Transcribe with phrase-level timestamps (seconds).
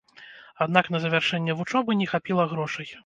[0.65, 2.93] Аднак на завяршэнне вучобы не хапіла грошай.